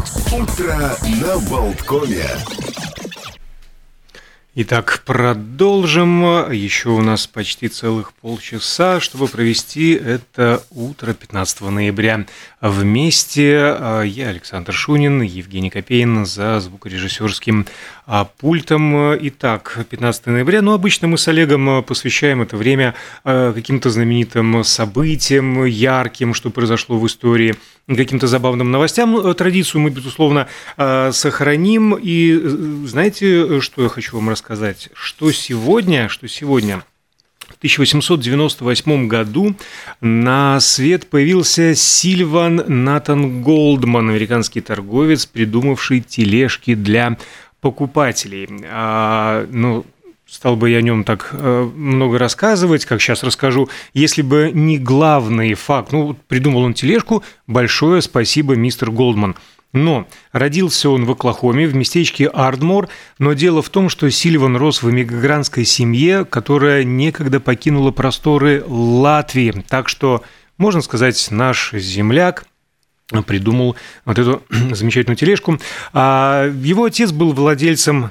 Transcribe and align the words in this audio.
Утро 0.00 0.96
на 1.20 1.38
Болткоме. 1.50 2.24
Итак, 4.54 5.02
продолжим. 5.04 6.50
Еще 6.50 6.88
у 6.88 7.02
нас 7.02 7.26
почти 7.26 7.68
целых 7.68 8.12
полчаса, 8.14 8.98
чтобы 8.98 9.28
провести 9.28 9.92
это 9.92 10.62
утро 10.70 11.12
15 11.12 11.60
ноября. 11.60 12.26
Вместе 12.60 13.58
а, 13.58 14.02
я, 14.02 14.28
Александр 14.28 14.72
Шунин, 14.72 15.22
Евгений 15.22 15.70
Копейн 15.70 16.26
за 16.26 16.58
звукорежиссерским 16.60 17.66
а, 18.12 18.24
пультом. 18.24 19.16
Итак, 19.28 19.78
15 19.88 20.26
ноября. 20.26 20.62
Ну, 20.62 20.72
обычно 20.72 21.06
мы 21.06 21.16
с 21.16 21.28
Олегом 21.28 21.84
посвящаем 21.84 22.42
это 22.42 22.56
время 22.56 22.94
а, 23.22 23.52
каким-то 23.52 23.88
знаменитым 23.90 24.64
событиям, 24.64 25.64
ярким, 25.64 26.34
что 26.34 26.50
произошло 26.50 26.98
в 26.98 27.06
истории– 27.06 27.54
каким-то 27.96 28.26
забавным 28.26 28.70
новостям. 28.70 29.34
Традицию 29.34 29.82
мы, 29.82 29.90
безусловно, 29.90 30.48
э, 30.76 31.10
сохраним. 31.12 31.94
И 31.94 32.32
э, 32.32 32.86
знаете, 32.86 33.60
что 33.60 33.82
я 33.82 33.88
хочу 33.88 34.16
вам 34.16 34.30
рассказать? 34.30 34.90
Что 34.92 35.32
сегодня, 35.32 36.08
что 36.08 36.28
сегодня 36.28 36.84
в 37.40 37.56
1898 37.58 39.08
году 39.08 39.56
на 40.00 40.60
свет 40.60 41.10
появился 41.10 41.74
Сильван 41.74 42.62
Натан 42.84 43.42
Голдман, 43.42 44.08
американский 44.08 44.60
торговец, 44.60 45.26
придумавший 45.26 46.00
тележки 46.00 46.74
для 46.74 47.16
покупателей. 47.60 48.48
А, 48.64 49.46
ну, 49.50 49.84
стал 50.30 50.56
бы 50.56 50.70
я 50.70 50.78
о 50.78 50.82
нем 50.82 51.04
так 51.04 51.30
э, 51.32 51.70
много 51.74 52.18
рассказывать, 52.18 52.84
как 52.84 53.00
сейчас 53.00 53.22
расскажу, 53.24 53.68
если 53.94 54.22
бы 54.22 54.50
не 54.54 54.78
главный 54.78 55.54
факт. 55.54 55.92
Ну, 55.92 56.16
придумал 56.28 56.62
он 56.62 56.74
тележку, 56.74 57.24
большое 57.46 58.00
спасибо, 58.00 58.54
мистер 58.54 58.90
Голдман. 58.90 59.36
Но 59.72 60.06
родился 60.32 60.90
он 60.90 61.04
в 61.04 61.12
Оклахоме, 61.12 61.66
в 61.66 61.74
местечке 61.74 62.26
Ардмор, 62.26 62.88
но 63.18 63.34
дело 63.34 63.62
в 63.62 63.70
том, 63.70 63.88
что 63.88 64.10
Сильван 64.10 64.56
рос 64.56 64.82
в 64.82 64.90
эмигрантской 64.90 65.64
семье, 65.64 66.24
которая 66.24 66.82
некогда 66.82 67.38
покинула 67.38 67.92
просторы 67.92 68.64
Латвии. 68.66 69.64
Так 69.68 69.88
что, 69.88 70.22
можно 70.58 70.80
сказать, 70.80 71.28
наш 71.30 71.72
земляк 71.72 72.46
придумал 73.26 73.76
вот 74.04 74.18
эту 74.18 74.42
замечательную 74.72 75.16
тележку. 75.16 75.58
А 75.92 76.50
его 76.62 76.84
отец 76.84 77.12
был 77.12 77.32
владельцем 77.32 78.10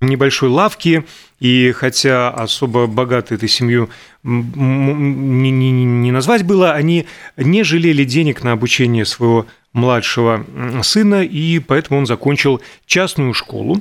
небольшой 0.00 0.48
лавки, 0.48 1.04
и 1.38 1.72
хотя 1.72 2.30
особо 2.30 2.86
богато 2.86 3.34
этой 3.34 3.48
семью 3.48 3.88
не, 4.22 5.50
не, 5.50 5.70
не 5.72 6.10
назвать 6.10 6.44
было, 6.44 6.72
они 6.72 7.06
не 7.36 7.62
жалели 7.62 8.04
денег 8.04 8.42
на 8.42 8.52
обучение 8.52 9.04
своего 9.04 9.46
младшего 9.72 10.44
сына, 10.82 11.22
и 11.22 11.58
поэтому 11.60 12.00
он 12.00 12.06
закончил 12.06 12.60
частную 12.86 13.32
школу 13.32 13.80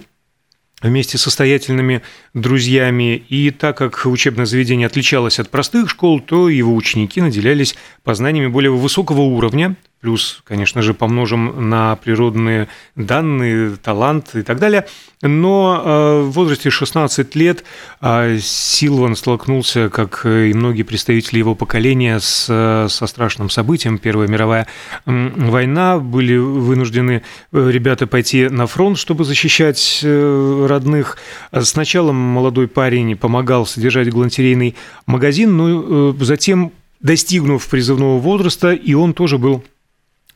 вместе 0.81 1.17
с 1.17 1.21
состоятельными 1.21 2.01
друзьями. 2.33 3.23
И 3.29 3.51
так 3.51 3.77
как 3.77 4.05
учебное 4.05 4.45
заведение 4.45 4.87
отличалось 4.87 5.39
от 5.39 5.49
простых 5.49 5.89
школ, 5.89 6.19
то 6.19 6.49
его 6.49 6.73
ученики 6.73 7.21
наделялись 7.21 7.75
познаниями 8.03 8.47
более 8.47 8.71
высокого 8.71 9.21
уровня, 9.21 9.75
плюс, 10.01 10.41
конечно 10.43 10.81
же, 10.81 10.93
помножим 10.93 11.69
на 11.69 11.95
природные 11.95 12.67
данные, 12.95 13.77
талант 13.77 14.35
и 14.35 14.41
так 14.41 14.59
далее. 14.59 14.87
Но 15.21 15.81
э, 15.83 16.21
в 16.23 16.31
возрасте 16.31 16.71
16 16.71 17.35
лет 17.35 17.63
э, 18.01 18.39
Силван 18.41 19.15
столкнулся, 19.15 19.89
как 19.89 20.25
и 20.25 20.53
многие 20.53 20.81
представители 20.81 21.37
его 21.37 21.53
поколения, 21.53 22.19
с, 22.19 22.45
со 22.89 23.07
страшным 23.07 23.51
событием. 23.51 23.99
Первая 23.99 24.27
мировая 24.27 24.67
война. 25.05 25.99
Были 25.99 26.35
вынуждены 26.35 27.21
э, 27.51 27.69
ребята 27.71 28.07
пойти 28.07 28.49
на 28.49 28.65
фронт, 28.65 28.97
чтобы 28.97 29.23
защищать 29.23 29.99
родных. 30.03 31.17
Сначала 31.61 32.11
молодой 32.11 32.67
парень 32.67 33.15
помогал 33.15 33.67
содержать 33.67 34.09
галантерейный 34.09 34.75
магазин, 35.05 35.55
но 35.55 36.15
затем 36.19 36.71
достигнув 37.01 37.67
призывного 37.67 38.19
возраста, 38.19 38.73
и 38.73 38.93
он 38.93 39.13
тоже 39.13 39.37
был 39.37 39.63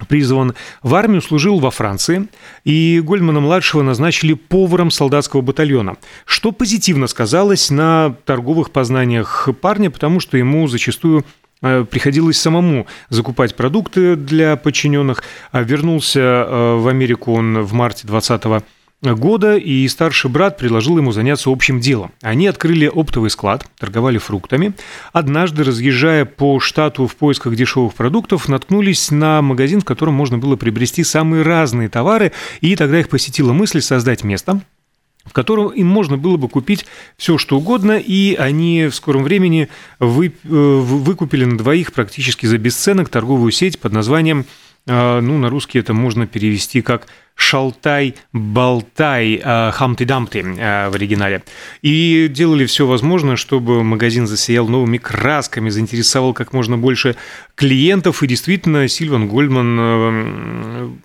призван 0.07 0.53
в 0.83 0.93
армию, 0.95 1.21
служил 1.21 1.59
во 1.59 1.71
Франции, 1.71 2.27
и 2.63 3.01
Гольдмана-младшего 3.03 3.81
назначили 3.81 4.33
поваром 4.33 4.91
солдатского 4.91 5.41
батальона, 5.41 5.95
что 6.25 6.51
позитивно 6.51 7.07
сказалось 7.07 7.69
на 7.69 8.15
торговых 8.25 8.71
познаниях 8.71 9.49
парня, 9.61 9.89
потому 9.89 10.19
что 10.19 10.37
ему 10.37 10.67
зачастую 10.67 11.25
э, 11.61 11.85
приходилось 11.89 12.39
самому 12.39 12.87
закупать 13.09 13.55
продукты 13.55 14.15
для 14.15 14.55
подчиненных. 14.55 15.23
А 15.51 15.61
вернулся 15.61 16.19
э, 16.19 16.75
в 16.75 16.87
Америку 16.87 17.33
он 17.33 17.61
в 17.61 17.73
марте 17.73 18.07
20 18.07 18.63
года, 19.01 19.57
и 19.57 19.87
старший 19.87 20.31
брат 20.31 20.57
предложил 20.57 20.97
ему 20.97 21.11
заняться 21.11 21.51
общим 21.51 21.79
делом. 21.79 22.11
Они 22.21 22.47
открыли 22.47 22.87
оптовый 22.87 23.29
склад, 23.29 23.65
торговали 23.77 24.17
фруктами. 24.17 24.73
Однажды, 25.13 25.63
разъезжая 25.63 26.25
по 26.25 26.59
штату 26.59 27.07
в 27.07 27.15
поисках 27.15 27.55
дешевых 27.55 27.93
продуктов, 27.93 28.47
наткнулись 28.47 29.11
на 29.11 29.41
магазин, 29.41 29.81
в 29.81 29.85
котором 29.85 30.13
можно 30.13 30.37
было 30.37 30.55
приобрести 30.55 31.03
самые 31.03 31.43
разные 31.43 31.89
товары, 31.89 32.31
и 32.61 32.75
тогда 32.75 32.99
их 32.99 33.09
посетила 33.09 33.53
мысль 33.53 33.81
создать 33.81 34.23
место, 34.23 34.61
в 35.25 35.33
котором 35.33 35.69
им 35.69 35.87
можно 35.87 36.17
было 36.17 36.37
бы 36.37 36.47
купить 36.47 36.85
все, 37.17 37.37
что 37.37 37.57
угодно, 37.57 37.93
и 37.97 38.35
они 38.35 38.87
в 38.87 38.95
скором 38.95 39.23
времени 39.23 39.69
вы, 39.99 40.27
э, 40.27 40.31
выкупили 40.47 41.45
на 41.45 41.57
двоих 41.57 41.93
практически 41.93 42.45
за 42.45 42.57
бесценок 42.57 43.09
торговую 43.09 43.51
сеть 43.51 43.79
под 43.79 43.91
названием 43.91 44.45
ну, 44.87 45.37
на 45.39 45.49
русский 45.49 45.79
это 45.79 45.93
можно 45.93 46.27
перевести 46.27 46.81
как 46.81 47.07
«шалтай-болтай», 47.35 49.41
«хамты-дамты» 49.71 50.45
а, 50.59 50.89
в 50.89 50.95
оригинале. 50.95 51.43
И 51.81 52.27
делали 52.29 52.65
все 52.65 52.85
возможное, 52.85 53.35
чтобы 53.35 53.83
магазин 53.83 54.27
засиял 54.27 54.67
новыми 54.67 54.97
красками, 54.97 55.69
заинтересовал 55.69 56.33
как 56.33 56.53
можно 56.53 56.77
больше 56.77 57.15
клиентов. 57.55 58.23
И 58.23 58.27
действительно, 58.27 58.87
Сильван 58.87 59.27
Гольдман 59.27 59.77
а, 59.79 60.95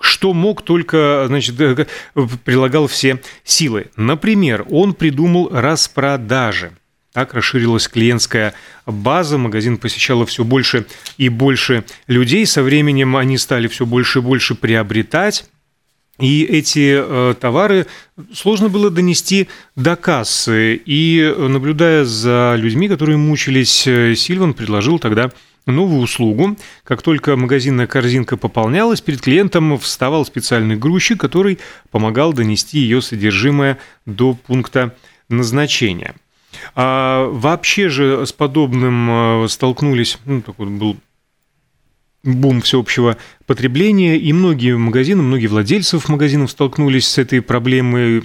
что 0.00 0.32
мог, 0.32 0.62
только 0.62 1.24
значит, 1.26 1.56
прилагал 2.44 2.86
все 2.86 3.20
силы. 3.44 3.86
Например, 3.96 4.64
он 4.70 4.94
придумал 4.94 5.50
распродажи. 5.52 6.72
Так 7.12 7.34
расширилась 7.34 7.88
клиентская 7.88 8.54
база, 8.86 9.36
магазин 9.36 9.78
посещало 9.78 10.26
все 10.26 10.44
больше 10.44 10.86
и 11.18 11.28
больше 11.28 11.84
людей. 12.06 12.46
Со 12.46 12.62
временем 12.62 13.16
они 13.16 13.36
стали 13.36 13.66
все 13.66 13.84
больше 13.84 14.20
и 14.20 14.22
больше 14.22 14.54
приобретать. 14.54 15.44
И 16.20 16.44
эти 16.44 17.00
э, 17.02 17.34
товары 17.40 17.86
сложно 18.32 18.68
было 18.68 18.90
донести 18.90 19.48
до 19.74 19.96
кассы. 19.96 20.80
И 20.84 21.34
наблюдая 21.36 22.04
за 22.04 22.54
людьми, 22.56 22.88
которые 22.88 23.16
мучились, 23.16 23.86
э, 23.86 24.14
Сильван 24.14 24.54
предложил 24.54 24.98
тогда 24.98 25.32
новую 25.66 26.02
услугу. 26.02 26.56
Как 26.84 27.02
только 27.02 27.36
магазинная 27.36 27.86
корзинка 27.86 28.36
пополнялась, 28.36 29.00
перед 29.00 29.20
клиентом 29.20 29.78
вставал 29.78 30.24
специальный 30.24 30.76
грузчик, 30.76 31.18
который 31.18 31.58
помогал 31.90 32.32
донести 32.32 32.78
ее 32.78 33.02
содержимое 33.02 33.78
до 34.06 34.34
пункта 34.34 34.94
назначения. 35.28 36.14
А 36.74 37.28
вообще 37.28 37.88
же 37.88 38.26
с 38.26 38.32
подобным 38.32 39.44
э, 39.44 39.48
столкнулись, 39.48 40.18
ну, 40.24 40.42
такой 40.42 40.66
был 40.66 40.96
бум 42.22 42.60
всеобщего 42.60 43.16
потребления, 43.46 44.18
и 44.18 44.32
многие 44.32 44.76
магазины, 44.76 45.22
многие 45.22 45.46
владельцев 45.46 46.08
магазинов 46.08 46.50
столкнулись 46.50 47.08
с 47.08 47.18
этой 47.18 47.40
проблемой 47.40 48.22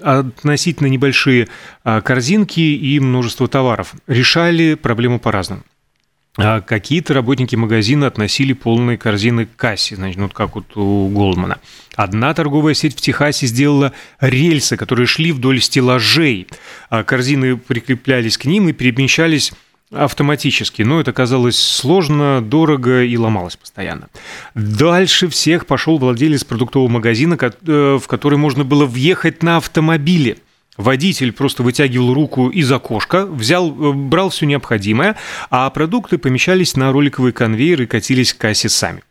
относительно 0.00 0.86
небольшие 0.86 1.48
а, 1.84 2.00
корзинки 2.00 2.60
и 2.60 2.98
множество 2.98 3.46
товаров. 3.46 3.94
Решали 4.06 4.74
проблему 4.74 5.20
по-разному. 5.20 5.62
А 6.42 6.60
какие-то 6.60 7.14
работники 7.14 7.54
магазина 7.54 8.06
относили 8.06 8.52
полные 8.52 8.96
корзины 8.96 9.46
к 9.46 9.56
кассе, 9.56 9.96
значит, 9.96 10.18
вот 10.18 10.32
как 10.32 10.54
вот 10.54 10.76
у 10.76 11.08
Голдмана. 11.08 11.58
Одна 11.96 12.32
торговая 12.32 12.74
сеть 12.74 12.96
в 12.96 13.00
Техасе 13.00 13.46
сделала 13.46 13.92
рельсы, 14.20 14.76
которые 14.76 15.06
шли 15.06 15.32
вдоль 15.32 15.60
стеллажей. 15.60 16.48
А 16.88 17.04
корзины 17.04 17.56
прикреплялись 17.56 18.38
к 18.38 18.46
ним 18.46 18.68
и 18.68 18.72
перемещались 18.72 19.52
автоматически, 19.92 20.82
но 20.82 21.00
это 21.00 21.12
казалось 21.12 21.58
сложно, 21.58 22.40
дорого 22.40 23.02
и 23.02 23.16
ломалось 23.16 23.56
постоянно. 23.56 24.08
Дальше 24.54 25.28
всех 25.28 25.66
пошел 25.66 25.98
владелец 25.98 26.44
продуктового 26.44 26.88
магазина, 26.88 27.36
э, 27.40 27.98
в 28.00 28.06
который 28.06 28.38
можно 28.38 28.64
было 28.64 28.86
въехать 28.86 29.42
на 29.42 29.56
автомобиле– 29.56 30.38
Водитель 30.76 31.32
просто 31.32 31.62
вытягивал 31.62 32.14
руку 32.14 32.48
из 32.48 32.70
окошка, 32.70 33.26
взял, 33.26 33.70
э, 33.70 33.92
брал 33.92 34.30
все 34.30 34.46
необходимое, 34.46 35.16
а 35.50 35.68
продукты 35.70 36.16
помещались 36.18 36.76
на 36.76 36.92
роликовый 36.92 37.32
конвейер 37.32 37.82
и 37.82 37.86
катились 37.86 38.32
к 38.32 38.38
кассе 38.38 38.68
сами. 38.68 39.02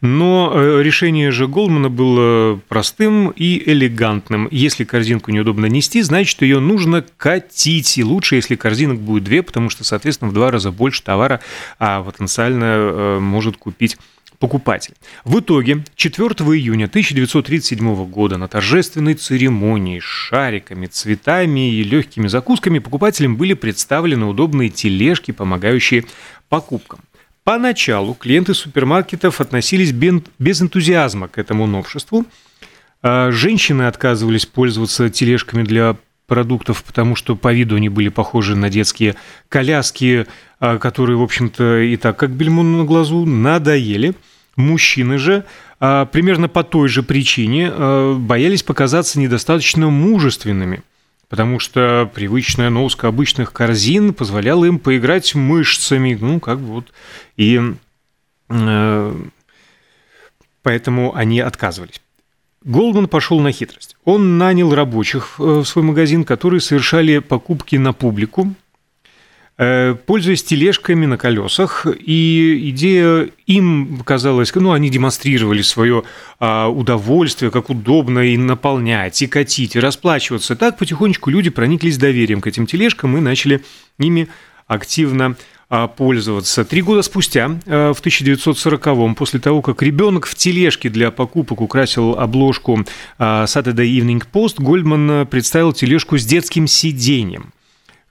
Но 0.00 0.52
э, 0.54 0.82
решение 0.82 1.30
же 1.30 1.48
Голмана 1.48 1.90
было 1.90 2.58
простым 2.68 3.30
и 3.30 3.62
элегантным. 3.70 4.48
Если 4.50 4.84
корзинку 4.84 5.30
неудобно 5.30 5.66
нести, 5.66 6.02
значит, 6.02 6.42
ее 6.42 6.60
нужно 6.60 7.04
катить. 7.16 7.98
И 7.98 8.04
лучше, 8.04 8.36
если 8.36 8.56
корзинок 8.56 9.00
будет 9.00 9.24
две, 9.24 9.42
потому 9.42 9.70
что, 9.70 9.84
соответственно, 9.84 10.30
в 10.30 10.34
два 10.34 10.50
раза 10.50 10.70
больше 10.70 11.02
товара 11.02 11.40
а 11.78 12.02
потенциально 12.02 12.64
э, 12.64 13.18
может 13.20 13.56
купить 13.56 13.98
покупатель. 14.38 14.94
В 15.24 15.40
итоге 15.40 15.84
4 15.94 16.28
июня 16.28 16.86
1937 16.86 18.06
года 18.06 18.36
на 18.36 18.48
торжественной 18.48 19.14
церемонии 19.14 20.00
с 20.00 20.04
шариками, 20.04 20.86
цветами 20.86 21.72
и 21.72 21.82
легкими 21.82 22.28
закусками 22.28 22.78
покупателям 22.78 23.36
были 23.36 23.54
представлены 23.54 24.26
удобные 24.26 24.68
тележки, 24.68 25.32
помогающие 25.32 26.04
покупкам. 26.48 27.00
Поначалу 27.44 28.14
клиенты 28.14 28.54
супермаркетов 28.54 29.40
относились 29.40 29.92
без 29.92 30.62
энтузиазма 30.62 31.28
к 31.28 31.38
этому 31.38 31.66
новшеству. 31.66 32.26
А 33.02 33.30
женщины 33.30 33.82
отказывались 33.82 34.46
пользоваться 34.46 35.10
тележками 35.10 35.62
для 35.62 35.96
продуктов, 36.26 36.82
потому 36.84 37.16
что 37.16 37.36
по 37.36 37.52
виду 37.52 37.76
они 37.76 37.88
были 37.88 38.08
похожи 38.08 38.56
на 38.56 38.68
детские 38.70 39.16
коляски, 39.48 40.26
а, 40.60 40.78
которые, 40.78 41.16
в 41.16 41.22
общем-то, 41.22 41.78
и 41.80 41.96
так, 41.96 42.16
как 42.18 42.30
бельмо 42.30 42.62
на 42.62 42.84
глазу, 42.84 43.24
надоели. 43.24 44.14
Мужчины 44.56 45.18
же 45.18 45.44
а, 45.80 46.06
примерно 46.06 46.48
по 46.48 46.64
той 46.64 46.88
же 46.88 47.02
причине 47.02 47.70
боялись 48.16 48.62
показаться 48.62 49.20
недостаточно 49.20 49.88
мужественными– 49.88 50.82
потому 51.28 51.58
что 51.58 52.10
привычная 52.14 52.70
носка 52.70 53.08
обычных 53.08 53.52
корзин 53.52 54.14
позволяла 54.14 54.64
им 54.64 54.78
поиграть 54.78 55.34
мышцами, 55.34 56.16
ну, 56.20 56.40
как 56.40 56.60
бы 56.60 56.66
вот, 56.66 56.92
и 57.36 57.60
э, 58.48 59.24
поэтому 60.62 61.14
они 61.14 61.40
отказывались. 61.40 62.00
Голдман 62.66 63.08
пошел 63.08 63.40
на 63.40 63.52
хитрость. 63.52 63.96
Он 64.04 64.36
нанял 64.36 64.74
рабочих 64.74 65.36
э, 65.38 65.42
в 65.42 65.64
свой 65.64 65.84
магазин, 65.84 66.24
которые 66.24 66.60
совершали 66.60 67.18
покупки 67.18 67.76
на 67.76 67.94
публику, 67.94 68.54
Э, 69.58 69.94
пользуясь 69.94 70.44
тележками 70.44 71.06
на 71.06 71.16
колесах, 71.16 71.86
и 71.86 72.70
идея 72.70 73.30
им 73.46 74.02
казалась, 74.04 74.54
ну, 74.54 74.72
они 74.72 74.90
демонстрировали 74.90 75.62
свое 75.62 76.02
а, 76.38 76.68
удовольствие, 76.68 77.50
как 77.50 77.70
удобно 77.70 78.18
и 78.18 78.36
наполнять, 78.36 79.22
и 79.22 79.26
катить, 79.26 79.74
и 79.74 79.80
расплачиваться. 79.80 80.56
Так 80.56 80.76
потихонечку 80.76 81.30
люди 81.30 81.48
прониклись 81.48 81.96
доверием 81.96 82.42
к 82.42 82.46
этим 82.46 82.66
тележкам 82.66 83.16
и 83.16 83.20
начали 83.20 83.64
ими 83.98 84.28
активно 84.66 85.36
пользоваться. 85.68 86.64
Три 86.64 86.80
года 86.80 87.02
спустя, 87.02 87.58
э, 87.66 87.92
в 87.92 88.00
1940-м, 88.00 89.14
после 89.14 89.40
того, 89.40 89.62
как 89.62 89.82
ребенок 89.82 90.26
в 90.26 90.34
тележке 90.34 90.88
для 90.88 91.10
покупок 91.10 91.60
украсил 91.60 92.12
обложку 92.18 92.84
а, 93.18 93.44
Saturday 93.46 93.98
Evening 93.98 94.22
Post, 94.32 94.54
Гольдман 94.58 95.26
представил 95.26 95.72
тележку 95.72 96.18
с 96.18 96.24
детским 96.24 96.66
сиденьем. 96.66 97.52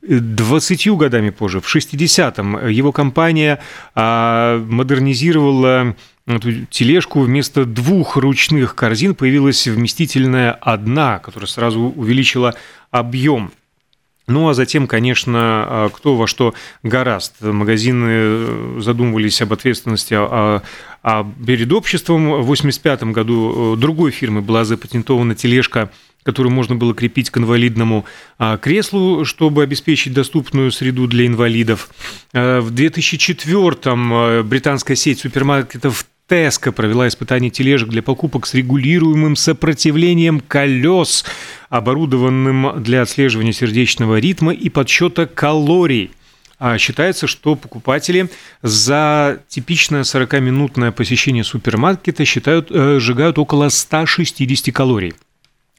20 0.08 0.88
годами 0.90 1.30
позже, 1.30 1.62
в 1.62 1.76
60-м, 1.76 2.68
его 2.68 2.92
компания 2.92 3.60
а, 3.96 4.60
модернизировала 4.60 5.96
эту 6.28 6.66
тележку. 6.66 7.22
Вместо 7.22 7.66
двух 7.66 8.18
ручных 8.18 8.76
корзин 8.76 9.16
появилась 9.16 9.68
вместительная 9.68 10.52
одна, 10.52 11.20
которая 11.20 11.48
сразу 11.48 11.94
увеличила 11.96 12.56
объем. 12.92 13.52
Ну, 14.28 14.50
а 14.50 14.54
затем, 14.54 14.88
конечно, 14.88 15.40
а, 15.40 15.90
кто 15.90 16.16
во 16.16 16.28
что 16.28 16.54
гораст. 16.84 17.42
Магазины 17.42 18.08
э, 18.10 18.80
задумывались 18.82 19.42
об 19.42 19.54
ответственности 19.54 20.16
а, 20.18 20.64
а 21.04 21.32
перед 21.46 21.72
обществом. 21.72 22.30
В 22.30 22.52
1985 22.52 23.04
году 23.14 23.76
э, 23.76 23.78
другой 23.78 24.12
фирмы 24.12 24.42
была 24.42 24.66
запатентована 24.66 25.36
тележка 25.36 25.92
которую 26.26 26.52
можно 26.52 26.76
было 26.76 26.96
крепить 26.96 27.30
к 27.30 27.38
инвалидному 27.38 28.04
а, 28.40 28.58
креслу, 28.58 29.26
чтобы 29.26 29.62
обеспечить 29.62 30.12
доступную 30.12 30.72
среду 30.72 31.06
для 31.06 31.28
инвалидов. 31.28 31.90
А, 32.34 32.62
в 32.62 32.74
2004-м 32.74 34.12
а, 34.12 34.44
британская 34.44 34.96
сеть 34.96 35.20
супермаркетов 35.20 36.08
Теска 36.28 36.72
провела 36.72 37.08
испытание 37.08 37.52
тележек 37.52 37.90
для 37.90 38.02
покупок 38.02 38.48
с 38.48 38.56
регулируемым 38.56 39.36
сопротивлением 39.36 40.40
колес, 40.40 41.24
оборудованным 41.70 42.82
для 42.82 43.04
отслеживания 43.04 43.54
сердечного 43.54 44.20
ритма 44.20 44.52
и 44.52 44.70
подсчета 44.70 45.28
калорий. 45.28 46.12
Считается, 46.80 47.28
что 47.28 47.56
покупатели 47.56 48.30
за 48.64 49.42
типичное 49.50 50.02
40-минутное 50.02 50.92
посещение 50.92 51.44
супермаркета 51.44 52.26
считают, 52.26 52.72
э, 52.72 53.00
сжигают 53.00 53.38
около 53.38 53.70
160 53.70 54.72
калорий. 54.72 55.14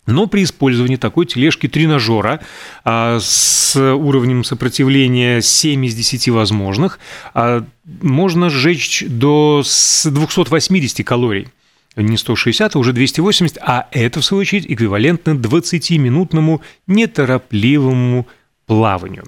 Но 0.07 0.27
при 0.29 0.45
использовании 0.45 0.97
такой 0.97 1.27
тележки-тренажера 1.27 2.41
а, 2.85 3.19
с 3.21 3.77
уровнем 3.77 4.45
сопротивления 4.45 5.43
7 5.43 5.85
из 5.85 5.95
10 5.95 6.29
возможных 6.29 6.99
а, 7.35 7.65
можно 8.01 8.49
сжечь 8.49 9.05
до 9.07 9.63
280 10.05 11.05
калорий. 11.05 11.49
Не 11.97 12.19
160, 12.19 12.77
а 12.77 12.79
уже 12.79 12.93
280, 12.93 13.59
а 13.61 13.89
это, 13.91 14.21
в 14.21 14.25
свою 14.25 14.43
очередь, 14.43 14.67
эквивалентно 14.69 15.31
20-минутному 15.31 16.61
неторопливому 16.87 18.27
плаванию. 18.67 19.25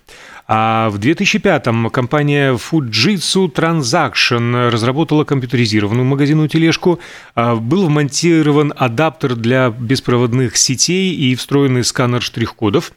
А 0.46 0.88
в 0.90 0.99
2005-м 0.99 1.90
компания 1.90 2.55
Fujitsu 2.55 3.52
Transaction 3.52 4.70
разработала 4.70 5.25
компьютеризированную 5.25 6.05
магазинную 6.05 6.49
тележку. 6.49 6.99
А, 7.35 7.55
был 7.55 7.87
вмонтирован 7.87 8.73
адаптер 8.76 9.37
для 9.37 9.70
беспроводных 9.70 10.56
сетей 10.56 11.14
и 11.14 11.35
встроенный 11.35 11.85
сканер 11.85 12.23
штрих-кодов 12.23 12.93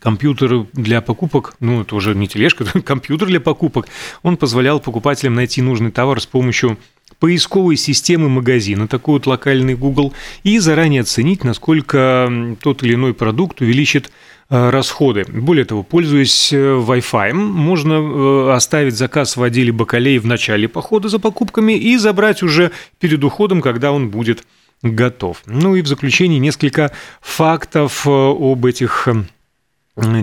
компьютер 0.00 0.66
для 0.74 1.00
покупок, 1.00 1.54
ну, 1.60 1.80
это 1.80 1.96
уже 1.96 2.14
не 2.14 2.28
тележка, 2.28 2.64
это 2.68 2.82
компьютер 2.82 3.28
для 3.28 3.40
покупок, 3.40 3.86
он 4.22 4.36
позволял 4.36 4.78
покупателям 4.78 5.34
найти 5.34 5.62
нужный 5.62 5.90
товар 5.90 6.20
с 6.20 6.26
помощью 6.26 6.76
поисковой 7.18 7.76
системы 7.76 8.28
магазина, 8.28 8.86
такой 8.86 9.14
вот 9.14 9.26
локальный 9.26 9.74
Google, 9.74 10.12
и 10.42 10.58
заранее 10.58 11.00
оценить, 11.00 11.42
насколько 11.42 12.30
тот 12.60 12.82
или 12.82 12.94
иной 12.94 13.14
продукт 13.14 13.62
увеличит 13.62 14.10
расходы. 14.54 15.24
Более 15.28 15.64
того, 15.64 15.82
пользуясь 15.82 16.52
э, 16.52 16.56
Wi-Fi, 16.56 17.32
можно 17.32 17.92
э, 17.92 18.52
оставить 18.52 18.94
заказ 18.94 19.36
в 19.36 19.42
отделе 19.42 19.72
бакалей 19.72 20.18
в 20.18 20.26
начале 20.26 20.68
похода 20.68 21.08
за 21.08 21.18
покупками 21.18 21.72
и 21.72 21.96
забрать 21.96 22.42
уже 22.42 22.70
перед 23.00 23.24
уходом, 23.24 23.60
когда 23.60 23.90
он 23.92 24.10
будет 24.10 24.44
готов. 24.82 25.42
Ну 25.46 25.74
и 25.74 25.82
в 25.82 25.86
заключение 25.86 26.38
несколько 26.38 26.92
фактов 27.20 28.06
об 28.06 28.66
этих 28.66 29.08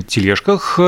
тележках 0.07 0.79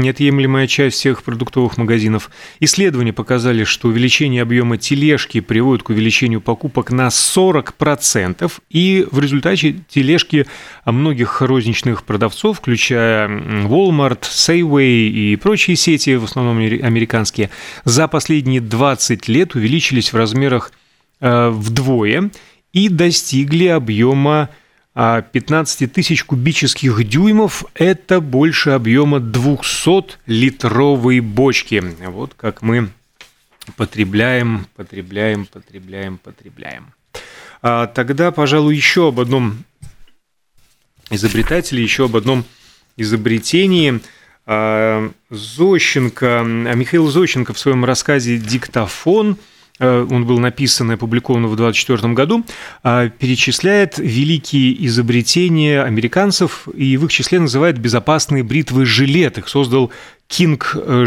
неотъемлемая 0.00 0.66
часть 0.66 0.96
всех 0.96 1.22
продуктовых 1.22 1.76
магазинов. 1.76 2.30
Исследования 2.58 3.12
показали, 3.12 3.64
что 3.64 3.88
увеличение 3.88 4.42
объема 4.42 4.78
тележки 4.78 5.40
приводит 5.40 5.82
к 5.84 5.90
увеличению 5.90 6.40
покупок 6.40 6.90
на 6.90 7.08
40%, 7.08 8.50
и 8.70 9.06
в 9.10 9.20
результате 9.20 9.76
тележки 9.88 10.46
многих 10.84 11.40
розничных 11.42 12.04
продавцов, 12.04 12.58
включая 12.58 13.28
Walmart, 13.28 14.22
Safeway 14.22 15.08
и 15.08 15.36
прочие 15.36 15.76
сети, 15.76 16.16
в 16.16 16.24
основном 16.24 16.58
американские, 16.58 17.50
за 17.84 18.08
последние 18.08 18.60
20 18.60 19.28
лет 19.28 19.54
увеличились 19.54 20.12
в 20.12 20.16
размерах 20.16 20.72
э, 21.20 21.50
вдвое 21.50 22.30
и 22.72 22.88
достигли 22.88 23.66
объема 23.66 24.48
15 24.94 25.82
а 25.82 25.88
тысяч 25.88 26.24
кубических 26.24 27.08
дюймов– 27.08 27.64
это 27.74 28.20
больше 28.20 28.70
объема 28.70 29.18
200-литровой 29.18 31.20
бочки. 31.20 31.80
Вот 32.08 32.34
как 32.34 32.62
мы 32.62 32.88
потребляем, 33.76 34.66
потребляем, 34.74 35.46
потребляем, 35.46 36.18
потребляем. 36.18 36.92
А 37.62 37.86
тогда, 37.86 38.32
пожалуй, 38.32 38.74
еще 38.74 39.08
об 39.08 39.20
одном 39.20 39.64
изобретателе, 41.10 41.82
еще 41.82 42.06
об 42.06 42.16
одном 42.16 42.44
изобретении. 42.96 44.00
А, 44.46 45.10
Зощенко, 45.30 46.42
Михаил 46.44 47.08
Зощенко 47.08 47.52
в 47.52 47.58
своем 47.58 47.84
рассказе 47.84 48.38
«Диктофон» 48.38 49.36
он 49.80 50.26
был 50.26 50.38
написан 50.38 50.90
и 50.90 50.94
опубликован 50.94 51.46
в 51.46 51.52
1924 51.52 52.14
году, 52.14 52.44
а, 52.82 53.08
перечисляет 53.08 53.98
великие 53.98 54.86
изобретения 54.86 55.82
американцев 55.82 56.68
и 56.74 56.96
в 56.96 57.06
их 57.06 57.12
числе 57.12 57.40
называет 57.40 57.78
безопасные 57.78 58.42
бритвы 58.42 58.84
жилет. 58.84 59.38
Их 59.38 59.48
создал 59.48 59.90
Кинг 60.28 60.76
э, 60.76 61.06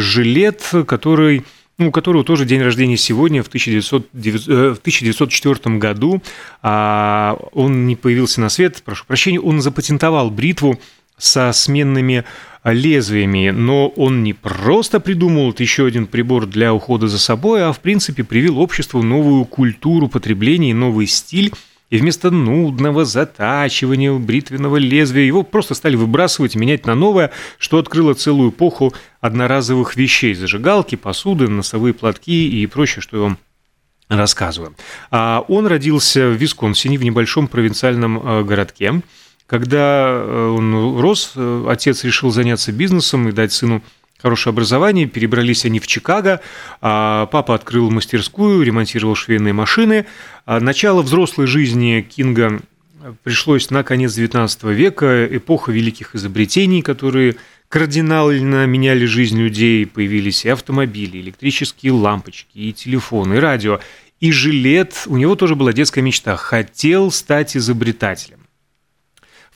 который 0.86 1.44
ну, 1.80 1.88
у 1.88 1.92
которого 1.92 2.24
тоже 2.24 2.46
день 2.46 2.62
рождения 2.62 2.98
сегодня, 2.98 3.42
в, 3.42 3.48
1900, 3.48 4.08
э, 4.14 4.76
1904 4.78 5.78
году. 5.78 6.22
А, 6.62 7.38
он 7.52 7.88
не 7.88 7.96
появился 7.96 8.42
на 8.42 8.50
свет, 8.50 8.82
прошу 8.86 9.06
прощения, 9.06 9.40
он 9.40 9.62
запатентовал 9.62 10.30
бритву 10.30 10.80
со 11.18 11.52
сменными 11.52 12.26
лезвиями, 12.72 13.50
но 13.50 13.90
он 13.90 14.24
не 14.24 14.34
просто 14.34 15.00
придумал 15.00 15.54
еще 15.58 15.86
один 15.86 16.08
прибор 16.08 16.46
для 16.46 16.74
ухода 16.74 17.08
за 17.08 17.20
собой, 17.20 17.66
а 17.66 17.74
в 17.74 17.80
принципе 17.80 18.24
привил 18.24 18.60
обществу 18.60 19.04
новую 19.04 19.46
культуру 19.46 20.08
потребления, 20.08 20.74
новый 20.74 21.08
стиль, 21.08 21.52
и 21.90 21.98
вместо 21.98 22.32
нудного 22.32 23.06
затачивания 23.06 24.14
бритвенного 24.14 24.78
лезвия 24.78 25.26
его 25.26 25.44
просто 25.44 25.76
стали 25.76 25.96
выбрасывать 25.96 26.56
и 26.56 26.58
менять 26.58 26.88
на 26.88 26.96
новое, 26.96 27.32
что 27.60 27.78
открыло 27.78 28.14
целую 28.14 28.50
эпоху 28.50 28.94
одноразовых 29.22 29.96
вещей– 29.96 30.34
зажигалки, 30.36 30.96
посуды, 30.96 31.48
носовые 31.48 31.94
платки 31.94 32.50
и 32.50 32.66
прочее, 32.66 33.02
что 33.02 33.22
вам 33.22 33.38
рассказываю. 34.10 34.76
А, 35.12 35.46
он 35.48 35.68
родился 35.68 36.30
в 36.30 36.34
Висконсине, 36.34 36.98
в 36.98 37.04
небольшом 37.04 37.48
провинциальном 37.48 38.18
э, 38.18 38.44
городке. 38.44 39.02
Когда 39.54 40.08
э, 40.10 40.48
он 40.58 41.00
рос, 41.00 41.34
э, 41.36 41.66
отец 41.70 42.04
решил 42.04 42.32
заняться 42.32 42.72
бизнесом 42.72 43.30
и 43.30 43.32
дать 43.32 43.54
сыну 43.54 43.84
хорошее 44.20 44.52
образование. 44.52 45.06
Перебрались 45.06 45.64
они 45.64 45.80
в 45.80 45.86
Чикаго. 45.86 46.42
А, 46.82 47.28
папа 47.28 47.54
открыл 47.54 47.92
мастерскую, 47.92 48.64
ремонтировал 48.64 49.14
швейные 49.14 49.54
машины. 49.54 50.08
А, 50.48 50.60
начало 50.60 51.04
взрослой 51.04 51.46
жизни 51.46 52.02
Кинга 52.02 52.62
пришлось 53.22 53.70
на 53.70 53.84
конец 53.84 54.18
XIX 54.18 54.74
века, 54.74 55.28
эпоха 55.28 55.72
великих 55.72 56.16
изобретений, 56.16 56.82
которые 56.82 57.36
кардинально 57.70 58.66
меняли 58.66 59.06
жизнь 59.06 59.38
людей. 59.38 59.86
Появились 59.86 60.46
и 60.46 60.50
автомобили, 60.50 61.22
электрические 61.22 61.92
лампочки, 61.92 62.58
и 62.58 62.74
телефоны, 62.74 63.36
и 63.36 63.38
радио. 63.38 63.80
И 64.20 64.32
жилет, 64.32 65.04
у 65.06 65.18
него 65.18 65.36
тоже 65.36 65.54
была 65.54 65.74
детская 65.74 66.02
мечта, 66.02 66.38
хотел 66.38 67.12
стать 67.12 67.56
изобретателем. 67.56 68.43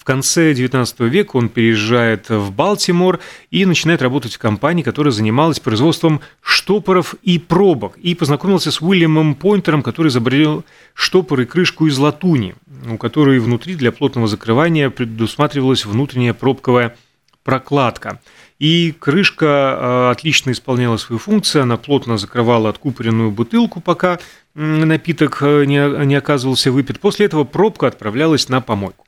Конце 0.08 0.54
XIX 0.54 1.10
века 1.10 1.36
он 1.36 1.50
переезжает 1.50 2.30
в 2.30 2.50
Балтимор 2.54 3.20
и 3.52 3.66
начинает 3.66 4.02
работать 4.02 4.36
в 4.36 4.40
компании, 4.40 4.82
которая 4.82 5.12
занималась 5.12 5.60
производством 5.60 6.22
штопоров 6.42 7.16
и 7.24 7.38
пробок. 7.38 7.98
И 7.98 8.16
познакомился 8.16 8.72
с 8.72 8.82
Уильямом 8.82 9.36
Пойнтером, 9.36 9.84
который 9.84 10.08
изобрел 10.08 10.64
штопор 10.94 11.42
и 11.42 11.46
крышку 11.46 11.88
из 11.88 11.98
латуни, 11.98 12.56
у 12.90 12.96
которой 12.96 13.40
внутри 13.40 13.76
для 13.76 13.92
плотного 13.92 14.30
закрывания 14.30 14.90
предусматривалась 14.90 15.86
внутренняя 15.86 16.34
пробковая 16.34 16.96
прокладка. 17.44 18.22
И 18.60 18.96
крышка 18.98 19.48
а, 19.50 20.12
отлично 20.12 20.52
исполняла 20.52 20.96
свою 20.96 21.20
функцию, 21.20 21.64
она 21.64 21.76
плотно 21.76 22.18
закрывала 22.18 22.70
откупоренную 22.70 23.32
бутылку, 23.32 23.82
пока 23.82 24.20
напиток 24.56 25.40
э, 25.42 25.66
не, 25.66 26.06
не 26.06 26.16
оказывался 26.16 26.72
выпит. 26.72 27.02
После 27.02 27.26
этого 27.26 27.44
пробка 27.44 27.88
отправлялась 27.88 28.48
на 28.48 28.62
помойку. 28.62 29.07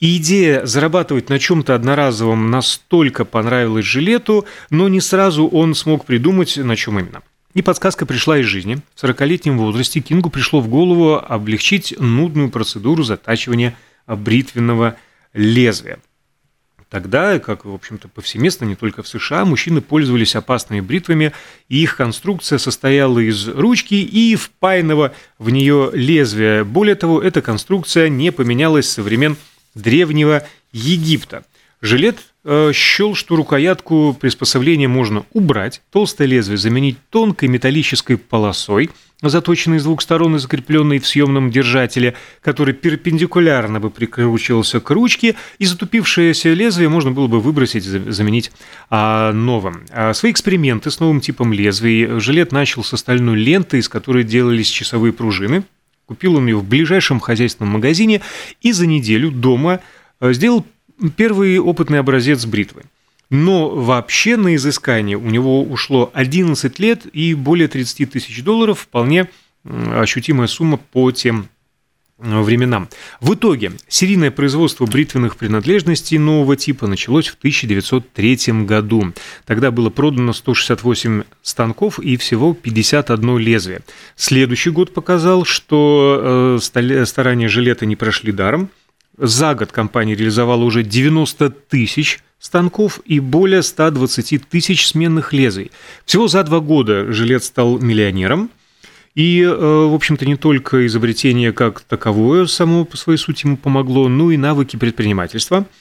И 0.00 0.16
идея 0.16 0.64
зарабатывать 0.64 1.28
на 1.28 1.38
чем-то 1.38 1.74
одноразовом 1.74 2.50
настолько 2.50 3.26
понравилась 3.26 3.84
жилету, 3.84 4.46
но 4.70 4.88
не 4.88 5.00
сразу 5.00 5.46
он 5.46 5.74
смог 5.74 6.06
придумать, 6.06 6.56
на 6.56 6.74
чем 6.74 6.98
именно. 6.98 7.22
И 7.52 7.60
подсказка 7.60 8.06
пришла 8.06 8.38
из 8.38 8.46
жизни. 8.46 8.78
В 8.94 9.04
40-летнем 9.04 9.58
возрасте 9.58 10.00
Кингу 10.00 10.30
пришло 10.30 10.60
в 10.60 10.68
голову 10.68 11.16
облегчить 11.16 11.94
нудную 11.98 12.48
процедуру 12.48 13.02
затачивания 13.02 13.76
бритвенного 14.06 14.96
лезвия. 15.34 15.98
Тогда, 16.88 17.38
как, 17.38 17.66
в 17.66 17.72
общем-то, 17.72 18.08
повсеместно, 18.08 18.64
не 18.64 18.74
только 18.76 19.02
в 19.02 19.08
США, 19.08 19.44
мужчины 19.44 19.80
пользовались 19.80 20.34
опасными 20.34 20.80
бритвами, 20.80 21.32
и 21.68 21.82
их 21.82 21.96
конструкция 21.96 22.58
состояла 22.58 23.18
из 23.18 23.46
ручки 23.48 23.94
и 23.94 24.34
впаянного 24.34 25.12
в 25.38 25.50
нее 25.50 25.90
лезвия. 25.92 26.64
Более 26.64 26.96
того, 26.96 27.22
эта 27.22 27.42
конструкция 27.42 28.08
не 28.08 28.32
поменялась 28.32 28.88
со 28.88 29.02
времен 29.02 29.36
древнего 29.74 30.46
Египта. 30.72 31.44
Жилет 31.82 32.18
э, 32.44 32.72
счел, 32.74 33.14
что 33.14 33.36
рукоятку 33.36 34.16
приспособления 34.18 34.88
можно 34.88 35.24
убрать, 35.32 35.80
толстое 35.90 36.28
лезвие 36.28 36.58
заменить 36.58 36.98
тонкой 37.08 37.48
металлической 37.48 38.18
полосой, 38.18 38.90
заточенной 39.22 39.78
с 39.78 39.84
двух 39.84 40.02
сторон 40.02 40.36
и 40.36 40.38
закрепленной 40.38 40.98
в 40.98 41.06
съемном 41.06 41.50
держателе, 41.50 42.16
который 42.42 42.74
перпендикулярно 42.74 43.80
бы 43.80 43.90
прикручивался 43.90 44.80
к 44.80 44.90
ручке, 44.90 45.36
и 45.58 45.66
затупившееся 45.66 46.52
лезвие 46.52 46.88
можно 46.88 47.10
было 47.10 47.26
бы 47.26 47.40
выбросить 47.40 47.86
и 47.86 48.10
заменить 48.10 48.52
а, 48.88 49.32
новым. 49.32 49.84
А 49.90 50.14
свои 50.14 50.32
эксперименты 50.32 50.90
с 50.90 51.00
новым 51.00 51.20
типом 51.20 51.52
лезвий 51.52 52.20
жилет 52.20 52.52
начал 52.52 52.84
с 52.84 52.96
стальной 52.96 53.36
ленты, 53.36 53.78
из 53.78 53.88
которой 53.88 54.24
делались 54.24 54.68
часовые 54.68 55.12
пружины. 55.12 55.64
Купил 56.10 56.34
он 56.38 56.48
ее 56.48 56.56
в 56.56 56.64
ближайшем 56.64 57.20
хозяйственном 57.20 57.74
магазине 57.74 58.20
и 58.60 58.72
за 58.72 58.88
неделю 58.88 59.30
дома 59.30 59.78
э, 60.20 60.32
сделал 60.32 60.66
первый 61.14 61.60
опытный 61.60 62.00
образец 62.00 62.46
бритвы. 62.46 62.82
Но 63.30 63.68
вообще 63.68 64.36
на 64.36 64.56
изыскание 64.56 65.16
у 65.16 65.30
него 65.30 65.62
ушло 65.62 66.10
11 66.12 66.80
лет 66.80 67.06
и 67.12 67.34
более 67.34 67.68
30 67.68 68.10
тысяч 68.10 68.42
долларов, 68.42 68.80
вполне 68.80 69.28
ощутимая 69.64 70.48
сумма 70.48 70.78
по 70.78 71.12
тем 71.12 71.46
временам. 72.20 72.88
В 73.20 73.34
итоге 73.34 73.72
серийное 73.88 74.30
производство 74.30 74.86
бритвенных 74.86 75.36
принадлежностей 75.36 76.18
нового 76.18 76.56
типа 76.56 76.86
началось 76.86 77.28
в 77.28 77.34
1903 77.34 78.64
году. 78.64 79.12
Тогда 79.46 79.70
было 79.70 79.90
продано 79.90 80.32
168 80.32 81.22
станков 81.42 81.98
и 81.98 82.16
всего 82.16 82.54
51 82.54 83.38
лезвие. 83.38 83.80
Следующий 84.16 84.70
год 84.70 84.92
показал, 84.92 85.44
что 85.44 86.58
э, 86.60 87.04
старания 87.04 87.48
жилета 87.48 87.86
не 87.86 87.96
прошли 87.96 88.32
даром. 88.32 88.70
За 89.18 89.54
год 89.54 89.72
компания 89.72 90.14
реализовала 90.14 90.64
уже 90.64 90.82
90 90.82 91.50
тысяч 91.50 92.20
станков 92.38 93.00
и 93.04 93.20
более 93.20 93.62
120 93.62 94.48
тысяч 94.48 94.86
сменных 94.86 95.32
лезвий. 95.32 95.70
Всего 96.06 96.26
за 96.26 96.42
два 96.42 96.60
года 96.60 97.12
жилет 97.12 97.44
стал 97.44 97.78
миллионером. 97.78 98.50
И, 99.14 99.42
э, 99.42 99.48
в 99.50 99.94
общем-то, 99.94 100.24
не 100.24 100.36
только 100.36 100.86
изобретение 100.86 101.52
как 101.52 101.80
таковое 101.80 102.46
само 102.46 102.84
по 102.84 102.96
своей 102.96 103.18
сути 103.18 103.46
ему 103.46 103.56
помогло, 103.56 104.08
но 104.08 104.30
и 104.30 104.36
навыки 104.36 104.76
предпринимательства– 104.76 105.66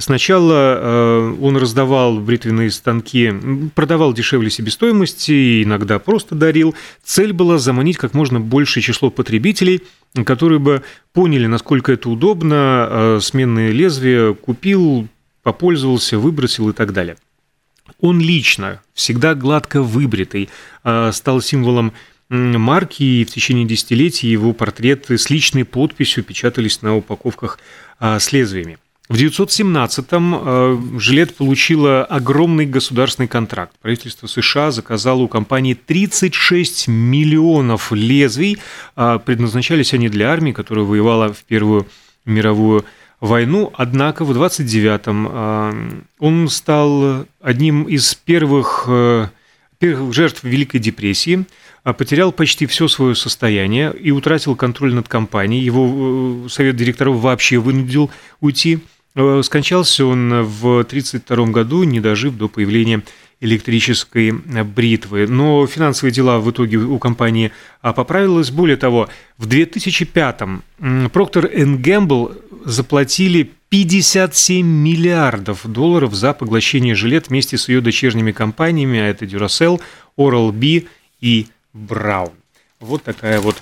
Сначала 0.00 0.78
э, 0.78 1.36
он 1.42 1.58
раздавал 1.58 2.20
бритвенные 2.20 2.70
станки, 2.70 3.34
продавал 3.74 4.14
дешевле 4.14 4.48
себестоимости, 4.48 5.62
иногда 5.62 5.98
просто 5.98 6.34
дарил. 6.34 6.74
Цель 7.04 7.34
была 7.34 7.58
заманить 7.58 7.98
как 7.98 8.14
можно 8.14 8.40
большее 8.40 8.82
число 8.82 9.10
потребителей, 9.10 9.82
которые 10.24 10.58
бы 10.58 10.82
поняли, 11.12 11.46
насколько 11.46 11.92
это 11.92 12.08
удобно, 12.08 12.88
э, 12.90 13.18
сменные 13.20 13.72
лезвия 13.72 14.32
купил, 14.32 15.06
попользовался, 15.42 16.18
выбросил 16.18 16.70
и 16.70 16.72
так 16.72 16.94
далее. 16.94 17.16
Он 18.00 18.20
лично, 18.20 18.80
всегда 18.94 19.34
гладко 19.34 19.82
выбритый, 19.82 20.48
стал 21.12 21.42
символом 21.42 21.92
марки, 22.30 23.02
и 23.02 23.24
в 23.24 23.30
течение 23.30 23.66
десятилетий 23.66 24.28
его 24.28 24.52
портреты 24.52 25.18
с 25.18 25.28
личной 25.30 25.64
подписью 25.64 26.24
печатались 26.24 26.80
на 26.82 26.96
упаковках 26.96 27.58
с 27.98 28.32
лезвиями. 28.32 28.78
В 29.10 29.14
1917-м 29.14 30.34
э, 30.36 31.00
Жилет 31.00 31.34
получила 31.34 32.04
огромный 32.04 32.64
государственный 32.64 33.26
контракт. 33.26 33.72
Правительство 33.82 34.28
США 34.28 34.70
заказало 34.70 35.22
у 35.22 35.28
компании 35.28 35.74
36 35.74 36.86
миллионов 36.86 37.90
лезвий. 37.90 38.58
А 38.94 39.18
предназначались 39.18 39.94
они 39.94 40.08
для 40.08 40.30
армии, 40.30 40.52
которая 40.52 40.84
воевала 40.84 41.32
в 41.32 41.42
Первую 41.42 41.88
мировую 42.24 42.84
войну. 43.18 43.72
Однако 43.76 44.24
в 44.24 44.30
29-м 44.30 45.28
э, 45.28 46.02
он 46.20 46.48
стал 46.48 47.26
одним 47.40 47.88
из 47.88 48.14
первых, 48.14 48.84
э, 48.86 49.26
первых 49.80 50.14
жертв 50.14 50.44
Великой 50.44 50.78
депрессии 50.78 51.46
потерял 51.84 52.32
почти 52.32 52.66
все 52.66 52.88
свое 52.88 53.14
состояние 53.14 53.94
и 53.98 54.10
утратил 54.10 54.56
контроль 54.56 54.94
над 54.94 55.08
компанией. 55.08 55.64
Его 55.64 56.48
совет 56.48 56.76
директоров 56.76 57.16
вообще 57.16 57.58
вынудил 57.58 58.10
уйти. 58.40 58.80
Э, 59.14 59.42
скончался 59.42 60.04
он 60.06 60.42
в 60.42 60.80
1932 60.80 61.46
году, 61.46 61.82
не 61.84 62.00
дожив 62.00 62.36
до 62.36 62.48
появления 62.48 63.02
электрической 63.40 64.32
бритвы. 64.32 65.26
Но 65.26 65.66
финансовые 65.66 66.12
дела 66.12 66.38
в 66.38 66.50
итоге 66.50 66.76
у 66.76 66.98
компании 66.98 67.52
а, 67.80 67.92
поправились. 67.92 68.50
Более 68.50 68.76
того, 68.76 69.08
в 69.38 69.48
2005-м 69.48 70.62
Procter 70.78 71.50
Gamble 71.80 72.36
заплатили 72.64 73.50
57 73.70 74.66
миллиардов 74.66 75.60
долларов 75.64 76.12
за 76.14 76.32
поглощение 76.34 76.94
жилет 76.94 77.28
вместе 77.28 77.56
с 77.56 77.68
ее 77.68 77.80
дочерними 77.80 78.32
компаниями, 78.32 78.98
а 78.98 79.06
это 79.06 79.24
Duracell, 79.24 79.80
Oral-B 80.18 80.84
и 81.20 81.46
Brown. 81.74 82.32
Вот 82.80 83.02
такая 83.02 83.40
вот 83.40 83.56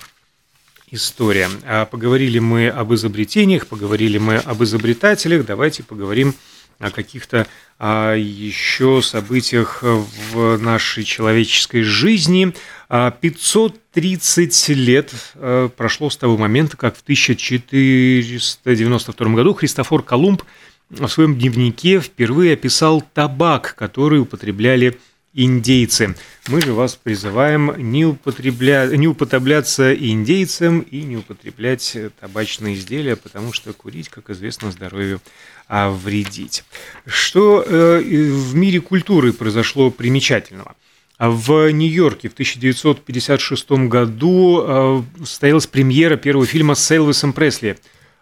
история. 0.91 1.49
А 1.65 1.85
поговорили 1.85 2.39
мы 2.39 2.69
об 2.69 2.93
изобретениях, 2.93 3.67
поговорили 3.67 4.17
мы 4.17 4.37
об 4.37 4.63
изобретателях, 4.63 5.45
давайте 5.45 5.83
поговорим 5.83 6.33
о 6.79 6.89
каких-то 6.91 7.47
а, 7.77 8.15
еще 8.15 9.01
событиях 9.01 9.83
в 9.83 10.57
нашей 10.57 11.03
человеческой 11.03 11.83
жизни. 11.83 12.53
530 12.89 14.69
а, 14.69 14.73
лет 14.73 15.13
а, 15.35 15.67
прошло 15.69 16.09
с 16.09 16.17
того 16.17 16.37
момента, 16.37 16.75
как 16.77 16.95
в 16.95 17.01
1492 17.01 19.33
году 19.33 19.53
Христофор 19.53 20.01
Колумб 20.03 20.41
в 20.89 21.07
своем 21.07 21.37
дневнике 21.37 21.99
впервые 21.99 22.53
описал 22.53 23.01
табак, 23.01 23.75
который 23.77 24.21
употребляли 24.21 24.97
индейцы. 25.39 26.15
Мы 26.47 26.61
же 26.61 26.73
вас 26.73 26.95
призываем 26.95 27.73
не, 27.77 28.05
употребля... 28.05 28.87
не 28.87 29.07
употребляться 29.07 29.93
индейцам 29.93 30.81
и 30.81 31.01
не 31.03 31.17
употреблять 31.17 31.97
табачные 32.19 32.75
изделия, 32.75 33.15
потому 33.15 33.53
что 33.53 33.71
курить, 33.73 34.09
как 34.09 34.29
известно, 34.29 34.71
здоровью 34.71 35.21
а 35.67 35.91
вредить. 35.91 36.63
Что 37.05 37.63
э, 37.65 38.01
в 38.01 38.55
мире 38.55 38.81
культуры 38.81 39.31
произошло 39.31 39.91
примечательного? 39.91 40.75
В 41.19 41.69
Нью-Йорке 41.71 42.29
в 42.29 42.33
1956 42.33 43.71
году 43.71 45.05
состоялась 45.19 45.67
премьера 45.67 46.15
первого 46.15 46.45
фильма 46.45 46.75
с 46.75 46.91
Элвисом 46.91 47.33
Пресли 47.33 47.77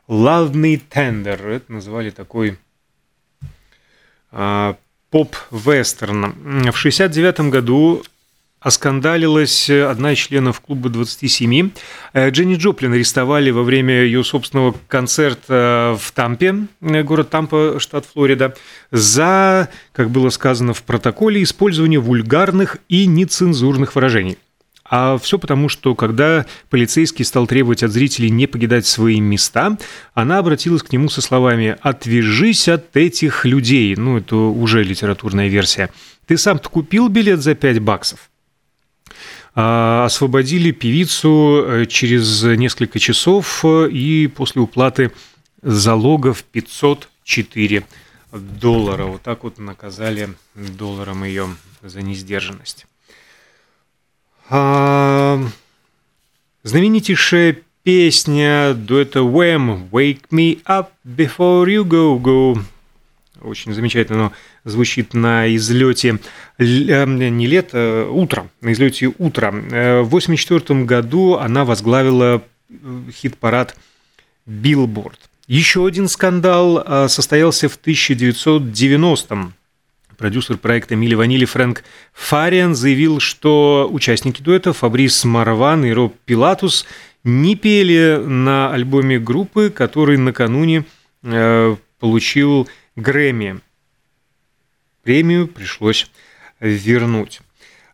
«Love 0.07 0.53
Me 0.53 0.81
Tender». 0.89 1.39
Это 1.47 1.71
называли 1.71 2.09
такой 2.09 2.57
поп-вестерн. 5.09 6.33
В 6.71 6.77
1969 6.77 7.51
году 7.51 8.03
оскандалилась 8.59 9.69
одна 9.69 10.13
из 10.13 10.17
членов 10.17 10.61
клуба 10.61 10.89
27. 10.89 11.71
Э, 12.13 12.29
Дженни 12.29 12.55
Джоплин 12.55 12.93
арестовали 12.93 13.51
во 13.51 13.63
время 13.63 14.01
ее 14.03 14.23
собственного 14.23 14.75
концерта 14.87 15.97
в 15.99 16.11
Тампе, 16.11 16.67
э, 16.81 17.03
город 17.03 17.29
Тампа, 17.29 17.77
штат 17.79 18.05
Флорида, 18.05 18.55
за, 18.91 19.69
как 19.93 20.09
было 20.09 20.29
сказано 20.29 20.73
в 20.73 20.83
протоколе, 20.83 21.43
использование 21.43 21.99
вульгарных 21.99 22.77
и 22.89 23.05
нецензурных 23.05 23.95
выражений. 23.95 24.37
А 24.89 25.17
все 25.17 25.37
потому, 25.37 25.69
что 25.69 25.95
когда 25.95 26.45
полицейский 26.69 27.25
стал 27.25 27.45
требовать 27.45 27.83
от 27.83 27.91
зрителей 27.91 28.29
не 28.29 28.47
покидать 28.47 28.85
свои 28.85 29.19
места, 29.19 29.77
она 30.13 30.37
обратилась 30.37 30.83
к 30.83 30.91
нему 30.91 31.09
со 31.09 31.21
словами 31.21 31.77
«Отвяжись 31.81 32.67
от 32.69 32.95
этих 32.95 33.45
людей». 33.45 33.95
Ну, 33.95 34.17
это 34.17 34.35
уже 34.35 34.83
литературная 34.83 35.49
версия. 35.49 35.89
«Ты 36.25 36.37
сам-то 36.37 36.69
купил 36.69 37.09
билет 37.09 37.41
за 37.41 37.55
5 37.55 37.79
баксов?» 37.79 38.29
а, 39.59 40.05
освободили 40.05 40.69
певицу 40.69 41.63
э, 41.65 41.85
через 41.87 42.43
несколько 42.43 42.99
часов 42.99 43.65
э, 43.65 43.89
и 43.89 44.27
после 44.27 44.61
уплаты 44.61 45.11
залогов 45.63 46.43
504 46.43 47.83
доллара. 48.31 49.05
Вот 49.05 49.23
так 49.23 49.43
вот 49.43 49.57
наказали 49.57 50.29
долларом 50.53 51.23
ее 51.23 51.47
за 51.81 52.03
несдержанность. 52.03 52.85
А, 54.49 55.41
знаменитейшая 56.63 57.57
песня 57.83 58.73
дуэта 58.73 59.19
Wham 59.19 59.89
«Wake 59.91 60.21
me 60.31 60.61
up 60.65 60.89
before 61.03 61.65
you 61.65 61.83
go 61.83 62.17
go». 62.21 62.57
Очень 63.41 63.73
замечательно 63.73 64.31
звучит 64.63 65.13
на 65.13 65.53
излете 65.53 66.19
э, 66.57 67.05
не 67.05 67.45
лето, 67.45 68.07
утро, 68.09 68.49
на 68.61 68.71
излете 68.71 69.13
утра. 69.17 69.49
Э, 69.49 70.01
в 70.01 70.07
1984 70.07 70.83
году 70.85 71.35
она 71.35 71.65
возглавила 71.65 72.41
э, 72.69 72.73
хит-парад 73.11 73.75
Billboard. 74.47 75.17
Еще 75.47 75.85
один 75.85 76.07
скандал 76.07 77.09
состоялся 77.09 77.69
в 77.69 77.75
1990 77.75 79.35
-м. 79.35 79.51
Продюсер 80.17 80.57
проекта 80.57 80.95
«Мили 80.95 81.13
Ванили» 81.13 81.45
Фрэнк 81.45 81.83
Фариан 82.11 82.73
заявил, 82.73 83.19
что 83.19 83.87
участники 83.91 84.41
дуэта 84.41 84.73
Фабрис 84.73 85.23
Марван 85.25 85.85
и 85.85 85.91
Роб 85.91 86.15
Пилатус 86.25 86.87
не 87.23 87.55
пели 87.55 88.19
на 88.25 88.73
альбоме 88.73 89.19
группы, 89.19 89.69
который 89.69 90.17
накануне 90.17 90.85
получил 91.99 92.67
Грэмми. 92.95 93.59
Премию 95.03 95.47
пришлось 95.47 96.09
вернуть. 96.59 97.41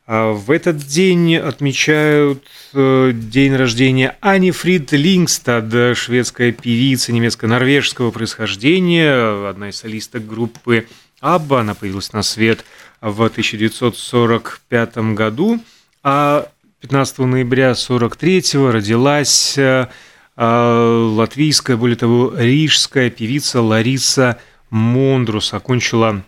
А 0.05 0.31
в 0.31 0.49
этот 0.51 0.77
день 0.77 1.35
отмечают 1.35 2.45
э, 2.73 3.11
день 3.13 3.55
рождения 3.55 4.17
Ани 4.19 4.51
Фрид 4.51 4.91
Лингстад, 4.91 5.97
шведская 5.97 6.51
певица 6.51 7.13
немецко-норвежского 7.13 8.11
происхождения, 8.11 9.47
одна 9.49 9.69
из 9.69 9.77
солисток 9.77 10.25
группы 10.25 10.87
Абба. 11.23 11.61
Она 11.61 11.73
появилась 11.73 12.11
на 12.11 12.21
свет 12.21 12.65
в 12.99 13.23
1945 13.23 14.97
году, 15.15 15.61
а 16.03 16.49
15 16.81 17.19
ноября 17.19 17.71
1943 17.71 18.69
родилась 18.69 19.57
э, 19.57 19.87
латвийская, 20.35 21.77
более 21.77 21.95
того, 21.95 22.33
рижская 22.37 23.09
певица 23.09 23.61
Лариса 23.61 24.37
Мондрус. 24.69 25.53
Окончила 25.53 26.23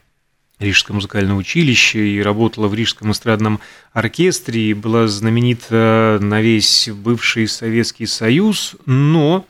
Рижское 0.59 0.95
музыкальное 0.95 1.35
училище 1.35 2.07
и 2.07 2.21
работала 2.21 2.69
в 2.69 2.73
Рижском 2.73 3.11
эстрадном 3.11 3.59
оркестре 3.91 4.69
и 4.69 4.73
была 4.73 5.07
знаменита 5.07 6.19
на 6.21 6.39
весь 6.41 6.87
бывший 6.87 7.49
Советский 7.49 8.05
Союз, 8.05 8.77
но 8.85 9.45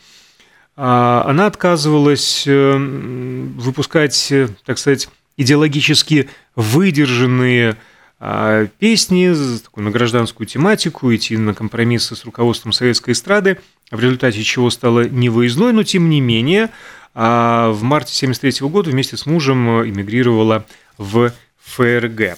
она 0.75 1.45
отказывалась 1.45 2.45
э, 2.47 2.75
выпускать, 2.77 4.33
так 4.65 4.77
сказать, 4.77 5.07
идеологически 5.37 6.29
выдержанные 6.55 7.77
а, 8.19 8.67
песни 8.79 9.33
такую, 9.63 9.85
на 9.85 9.91
гражданскую 9.91 10.47
тематику, 10.47 11.13
идти 11.13 11.37
на 11.37 11.53
компромиссы 11.53 12.15
с 12.15 12.25
руководством 12.25 12.71
советской 12.71 13.11
эстрады, 13.11 13.59
в 13.91 13.99
результате 13.99 14.43
чего 14.43 14.69
стала 14.69 15.07
невыездной, 15.07 15.73
но 15.73 15.83
тем 15.83 16.09
не 16.09 16.21
менее 16.21 16.69
а 17.17 17.71
в 17.71 17.81
марте 17.81 18.11
1973 18.11 18.67
года 18.67 18.89
вместе 18.89 19.15
с 19.15 19.25
мужем 19.25 19.69
эмигрировала 19.89 20.65
в 20.97 21.31
ФРГ. 21.63 22.37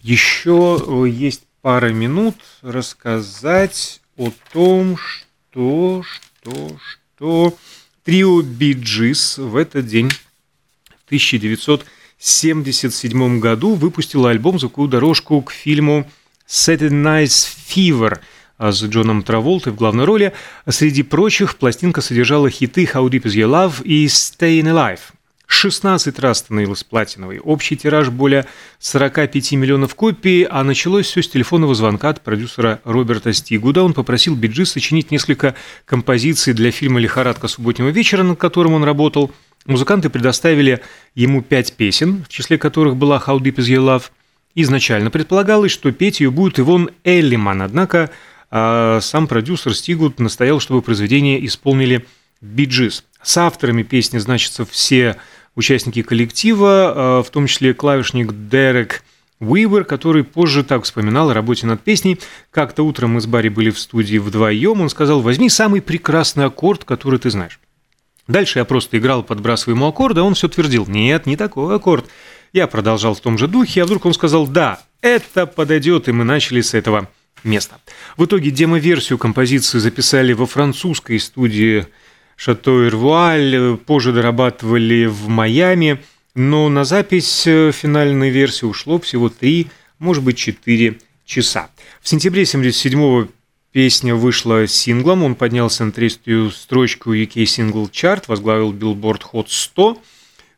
Еще 0.00 0.84
э, 0.84 1.08
есть 1.08 1.44
пара 1.60 1.90
минут 1.92 2.34
рассказать 2.62 4.00
о 4.16 4.32
том, 4.52 4.96
что, 4.96 6.02
что, 6.02 6.76
что 6.80 7.56
трио 8.04 8.42
Биджис 8.42 9.38
в 9.38 9.54
этот 9.54 9.86
день, 9.86 10.10
в 10.10 11.04
1977 12.22 13.40
году, 13.40 13.74
выпустило 13.74 14.30
альбом 14.30 14.56
«Звуковую 14.56 14.88
дорожку» 14.88 15.42
к 15.42 15.50
фильму 15.50 16.08
«Saturday 16.48 16.90
Night 16.90 17.48
Fever», 17.68 18.20
с 18.60 18.80
Джоном 18.84 19.24
Траволтой 19.24 19.72
в 19.72 19.76
главной 19.76 20.04
роли. 20.04 20.32
Среди 20.68 21.02
прочих 21.02 21.56
пластинка 21.56 22.00
содержала 22.00 22.48
хиты 22.48 22.84
«How 22.84 23.08
Deep 23.08 23.22
Is 23.22 23.34
Your 23.34 23.50
Love» 23.50 23.82
и 23.82 24.06
«Staying 24.06 24.66
Alive». 24.66 25.00
16 25.52 26.18
раз 26.20 26.38
становилась 26.38 26.82
платиновой. 26.84 27.38
Общий 27.38 27.76
тираж 27.76 28.08
более 28.08 28.46
45 28.78 29.52
миллионов 29.52 29.94
копий, 29.94 30.46
а 30.48 30.64
началось 30.64 31.06
все 31.06 31.22
с 31.22 31.28
телефонного 31.28 31.74
звонка 31.74 32.08
от 32.08 32.22
продюсера 32.22 32.80
Роберта 32.84 33.32
Стигуда. 33.32 33.82
Он 33.82 33.92
попросил 33.92 34.34
Биджи 34.34 34.64
сочинить 34.64 35.10
несколько 35.10 35.54
композиций 35.84 36.54
для 36.54 36.70
фильма 36.70 37.00
«Лихорадка 37.00 37.48
субботнего 37.48 37.88
вечера», 37.88 38.22
над 38.22 38.38
которым 38.38 38.74
он 38.74 38.84
работал. 38.84 39.32
Музыканты 39.66 40.10
предоставили 40.10 40.80
ему 41.14 41.42
пять 41.42 41.74
песен, 41.74 42.24
в 42.24 42.28
числе 42.28 42.58
которых 42.58 42.96
была 42.96 43.22
«How 43.24 43.38
Deep 43.38 43.56
Is 43.56 43.68
Your 43.68 43.84
Love». 43.84 44.04
Изначально 44.54 45.10
предполагалось, 45.10 45.72
что 45.72 45.92
петь 45.92 46.20
ее 46.20 46.30
будет 46.30 46.58
Ивон 46.58 46.90
Эллиман, 47.04 47.62
однако 47.62 48.10
а 48.54 49.00
сам 49.00 49.28
продюсер 49.28 49.74
Стигут 49.74 50.20
настоял, 50.20 50.60
чтобы 50.60 50.82
произведение 50.82 51.44
исполнили 51.46 52.04
Биджис. 52.42 53.02
С 53.22 53.38
авторами 53.38 53.82
песни 53.82 54.18
значатся 54.18 54.66
все 54.66 55.16
участники 55.54 56.02
коллектива, 56.02 56.92
а, 56.94 57.22
в 57.22 57.30
том 57.30 57.46
числе 57.46 57.72
клавишник 57.72 58.30
Дерек 58.50 59.04
Уивер, 59.40 59.84
который 59.84 60.22
позже 60.22 60.64
так 60.64 60.84
вспоминал 60.84 61.30
о 61.30 61.34
работе 61.34 61.66
над 61.66 61.80
песней. 61.80 62.20
Как-то 62.50 62.82
утром 62.82 63.12
мы 63.12 63.22
с 63.22 63.26
Барри 63.26 63.48
были 63.48 63.70
в 63.70 63.78
студии 63.78 64.18
вдвоем, 64.18 64.82
он 64.82 64.90
сказал, 64.90 65.22
возьми 65.22 65.48
самый 65.48 65.80
прекрасный 65.80 66.44
аккорд, 66.44 66.84
который 66.84 67.18
ты 67.18 67.30
знаешь. 67.30 67.58
Дальше 68.32 68.60
я 68.60 68.64
просто 68.64 68.96
играл, 68.96 69.22
подбрасывая 69.22 69.76
ему 69.76 69.86
аккорд, 69.86 70.16
а 70.16 70.22
он 70.22 70.32
все 70.32 70.48
твердил, 70.48 70.86
нет, 70.86 71.26
не 71.26 71.36
такой 71.36 71.76
аккорд. 71.76 72.06
Я 72.54 72.66
продолжал 72.66 73.14
в 73.14 73.20
том 73.20 73.36
же 73.36 73.46
духе, 73.46 73.82
а 73.82 73.84
вдруг 73.84 74.06
он 74.06 74.14
сказал, 74.14 74.46
да, 74.46 74.80
это 75.02 75.44
подойдет, 75.44 76.08
и 76.08 76.12
мы 76.12 76.24
начали 76.24 76.62
с 76.62 76.72
этого 76.72 77.10
место. 77.44 77.76
В 78.16 78.24
итоге 78.24 78.50
демо-версию 78.50 79.18
композиции 79.18 79.78
записали 79.78 80.32
во 80.32 80.46
французской 80.46 81.20
студии 81.20 81.86
Шато 82.36 82.86
Ирвуаль, 82.86 83.76
позже 83.84 84.12
дорабатывали 84.12 85.04
в 85.04 85.28
Майами, 85.28 86.02
но 86.34 86.70
на 86.70 86.84
запись 86.84 87.46
э, 87.46 87.70
финальной 87.70 88.30
версии 88.30 88.64
ушло 88.64 88.98
всего 88.98 89.28
3, 89.28 89.66
может 89.98 90.24
быть 90.24 90.38
4 90.38 90.98
часа. 91.26 91.68
В 92.00 92.08
сентябре 92.08 92.44
1977 92.44 93.28
песня 93.72 94.14
вышла 94.14 94.66
синглом, 94.66 95.24
он 95.24 95.34
поднялся 95.34 95.84
на 95.84 95.92
третью 95.92 96.50
строчку 96.50 97.12
UK 97.12 97.44
Single 97.44 97.90
Chart, 97.90 98.22
возглавил 98.28 98.72
Billboard 98.72 99.22
Hot 99.32 99.46
100, 99.48 99.98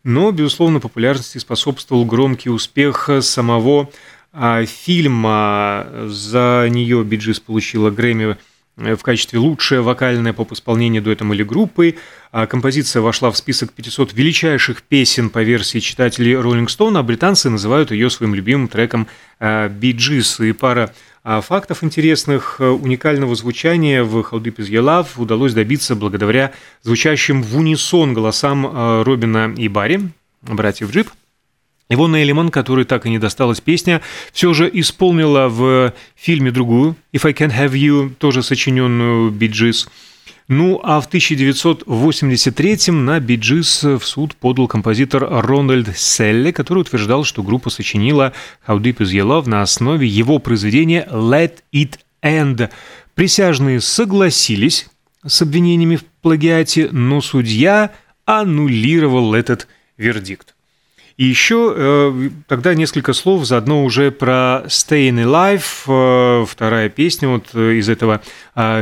но, 0.05 0.31
безусловно, 0.33 0.81
популярности 0.81 1.38
способствовал 1.38 2.05
громкий 2.05 2.50
успех 2.50 3.09
самого 3.20 3.88
а 4.37 4.66
фильма. 4.66 5.87
За 6.07 6.66
нее 6.68 7.05
Биджис 7.05 7.38
получила 7.38 7.90
Грэмми 7.90 8.37
в 8.77 8.98
качестве 8.98 9.38
лучшее 9.38 9.81
вокальное 9.81 10.33
поп-исполнение 10.33 11.00
дуэтом 11.00 11.33
или 11.33 11.44
группой. 11.44 11.96
А 12.33 12.48
композиция 12.48 13.00
вошла 13.00 13.31
в 13.31 13.37
список 13.37 13.72
500 13.72 14.12
величайших 14.12 14.83
песен 14.83 15.31
по 15.31 15.44
версии 15.44 15.79
читателей 15.79 16.33
Rolling 16.33 16.66
Stone, 16.66 16.98
а 16.98 17.05
британцы 17.05 17.48
называют 17.48 17.92
ее 17.92 18.11
своим 18.11 18.35
любимым 18.35 18.66
треком 18.66 19.07
Биджис. 19.38 20.40
И 20.40 20.50
пара 20.50 20.92
фактов 21.24 21.82
интересных. 21.82 22.60
Уникального 22.60 23.34
звучания 23.34 24.04
в 24.04 24.18
How 24.18 24.40
Deep 24.40 24.56
Is 24.56 25.06
удалось 25.16 25.54
добиться 25.54 25.96
благодаря 25.96 26.52
звучащим 26.82 27.42
в 27.42 27.56
унисон 27.56 28.14
голосам 28.14 29.02
Робина 29.02 29.52
и 29.56 29.68
Барри, 29.68 30.10
братьев 30.42 30.90
Джип– 30.92 31.10
Ивона 31.90 32.22
Элиман, 32.22 32.50
которой 32.50 32.87
так 32.87 33.04
и 33.04 33.10
не 33.10 33.18
досталась 33.18 33.60
песня, 33.60 34.00
все 34.32 34.54
же 34.54 34.70
исполнила 34.72 35.48
в 35.48 35.92
фильме 36.16 36.50
другую 36.50 36.96
«If 37.12 37.26
I 37.26 37.32
Can 37.32 37.52
Have 37.54 37.72
You», 37.72 38.14
тоже 38.14 38.42
сочиненную 38.42 39.30
Bee 39.30 39.52
Gees. 39.52 39.88
Ну, 40.46 40.78
а 40.83 41.00
в 41.00 41.09
1983-м 41.09 43.04
на 43.07 43.18
Bee 43.18 43.46
Gees 43.46 43.82
в 43.83 44.02
суд 44.02 44.37
подал 44.37 44.68
композитор 44.68 45.26
Рональд 45.26 45.96
Селли, 45.96 46.50
который 46.50 46.80
утверждал, 46.80 47.24
что 47.24 47.42
группа 47.42 47.70
сочинила 47.70 48.35
«How 48.66 48.78
Deep 48.78 48.98
Is 48.98 49.12
Your 49.12 49.26
Love» 49.26 49.48
на 49.48 49.62
основе 49.62 50.07
его 50.07 50.38
произведения 50.38 51.09
«Let 51.11 51.61
It 51.72 51.98
End». 52.22 52.68
Присяжные 53.14 53.80
согласились 53.80 54.88
с 55.24 55.40
обвинениями 55.40 55.96
в 55.96 56.04
плагиате, 56.20 56.90
но 56.92 57.22
судья 57.22 57.92
аннулировал 58.26 59.33
этот 59.33 59.66
вердикт. 59.96 60.54
И 61.16 61.24
еще 61.24 61.72
э, 61.76 62.30
тогда 62.48 62.74
несколько 62.74 63.12
слов 63.12 63.46
заодно 63.46 63.85
уже 63.85 64.11
про 64.11 64.64
Staying 64.66 65.24
Alive, 65.24 66.42
э, 66.42 66.46
вторая 66.46 66.88
песня 66.88 67.28
вот 67.28 67.50
э, 67.54 67.74
из 67.74 67.88
этого 67.88 68.20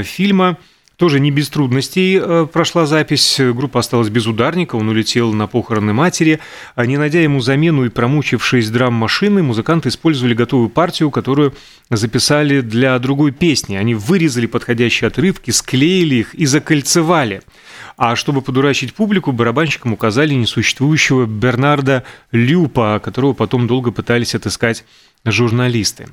фильма. 0.03 0.57
Тоже 1.03 1.19
не 1.19 1.33
без 1.33 1.49
трудностей 1.49 2.23
прошла 2.53 2.87
запись. 2.87 3.41
Группа 3.41 3.81
осталась 3.81 4.09
без 4.09 4.29
ударника, 4.29 4.77
он 4.77 4.89
улетел 4.89 5.33
на 5.33 5.49
похороны 5.49 5.93
матери. 5.93 6.39
А 6.77 6.87
не 6.87 6.97
найдя 6.97 7.21
ему 7.21 7.41
замену 7.41 7.85
и 7.85 7.89
промучившись 7.89 8.71
драм-машины, 8.71 9.43
музыканты 9.43 9.89
использовали 9.89 10.35
готовую 10.35 10.69
партию, 10.69 11.11
которую 11.11 11.57
записали 11.91 12.61
для 12.61 12.97
другой 13.01 13.33
песни. 13.33 13.75
Они 13.75 13.97
вырезали 13.97 14.47
подходящие 14.47 15.09
отрывки, 15.09 15.51
склеили 15.51 16.15
их 16.15 16.35
и 16.37 16.47
закольцевали– 16.47 17.43
а 17.99 18.17
чтобы 18.17 18.41
подурачить 18.41 18.95
публику, 18.95 19.33
барабанщикам 19.33 19.93
указали 19.93 20.33
несуществующего 20.33 21.27
Бернарда 21.27 22.05
Люпа, 22.31 23.01
которого 23.05 23.35
потом 23.35 23.67
долго 23.67 23.91
пытались 23.91 24.35
отыскать 24.35 24.85
журналисты. 25.25 26.09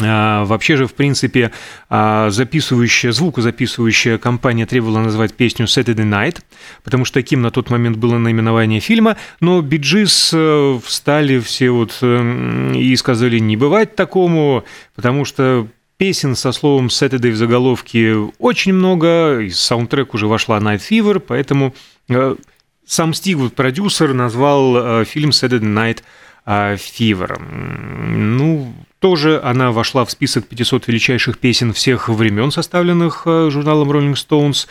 А, 0.00 0.44
вообще 0.46 0.76
же, 0.76 0.86
в 0.86 0.94
принципе, 0.94 1.52
а, 1.90 2.30
записывающая, 2.30 3.12
звукозаписывающая 3.12 4.16
компания 4.16 4.64
требовала 4.64 5.00
назвать 5.00 5.34
песню 5.34 5.66
Saturday 5.66 6.08
Night, 6.08 6.40
потому 6.82 7.04
что 7.04 7.14
таким 7.14 7.42
на 7.42 7.50
тот 7.50 7.68
момент 7.68 7.98
было 7.98 8.16
наименование 8.16 8.80
фильма, 8.80 9.18
но 9.40 9.60
Биджис 9.60 10.30
э, 10.32 10.78
встали 10.82 11.40
все 11.40 11.70
вот 11.70 11.98
э, 12.00 12.72
и 12.74 12.96
сказали, 12.96 13.38
не 13.38 13.58
бывать 13.58 13.94
такому, 13.94 14.64
потому 14.94 15.26
что 15.26 15.68
Песен 15.98 16.36
со 16.36 16.52
словом 16.52 16.86
Saturday 16.86 17.30
в 17.30 17.36
заголовке 17.36 18.14
очень 18.38 18.72
много, 18.72 19.40
из 19.40 19.60
саундтрек 19.60 20.14
уже 20.14 20.26
вошла 20.26 20.58
Night 20.58 20.80
Fever, 20.80 21.20
поэтому 21.20 21.74
э, 22.08 22.36
сам 22.86 23.12
Стигвуд, 23.12 23.54
продюсер, 23.54 24.14
назвал 24.14 25.04
фильм 25.04 25.30
Saturday 25.30 25.60
Night 25.60 26.02
Fever. 26.46 27.40
Ну, 27.40 28.74
тоже 28.98 29.40
она 29.42 29.70
вошла 29.70 30.04
в 30.04 30.10
список 30.10 30.46
500 30.46 30.88
величайших 30.88 31.38
песен 31.38 31.72
всех 31.72 32.08
времен, 32.08 32.50
составленных 32.50 33.22
журналом 33.24 33.90
Rolling 33.90 34.14
Stones. 34.14 34.66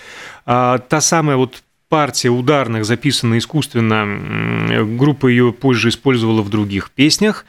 А, 0.46 0.78
та 0.80 1.02
самая 1.02 1.38
вот 1.38 1.64
партия 1.90 2.30
ударных, 2.30 2.86
записанная 2.86 3.40
искусственно, 3.40 4.86
группа 4.98 5.28
ее 5.28 5.52
позже 5.52 5.90
использовала 5.90 6.42
в 6.42 6.50
других 6.50 6.92
песнях. 6.92 7.46